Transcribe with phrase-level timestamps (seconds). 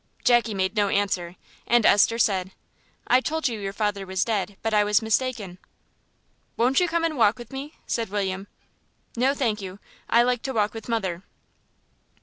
[0.23, 1.35] Jackie made no answer,
[1.67, 2.53] and Esther said,
[3.05, 5.59] "I told you your father was dead, but I was mistaken."
[6.57, 8.47] "Won't you come and walk with me?" said William.
[9.15, 9.77] "No, thank you;
[10.09, 11.21] I like to walk with mother."